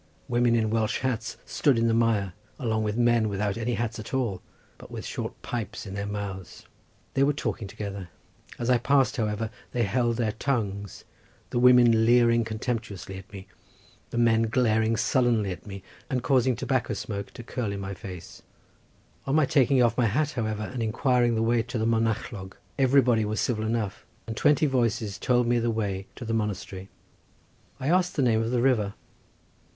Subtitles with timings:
[0.27, 4.15] Women in Welsh hats stood in the mire, along with men without any hats at
[4.15, 4.41] all,
[4.79, 6.65] but with short pipes in their mouths;
[7.13, 8.09] they were talking together;
[8.57, 11.03] as I passed, however, they held their tongues,
[11.51, 13.45] the women leering contemptuously at me,
[14.09, 18.41] the men glaring sullenly at me, and causing tobacco smoke to curl in my face;
[19.27, 23.23] on my taking off my hat, however, and enquiring the way to the Monachlog, everybody
[23.23, 26.89] was civil enough, and twenty voices told me the way to the Monastery.
[27.79, 28.95] I asked the name of the river.